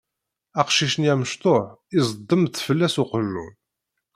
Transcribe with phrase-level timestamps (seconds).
[0.61, 1.63] Aqcic-nni amecṭuḥ
[1.97, 3.53] iẓeddem-d fell-as uqjun.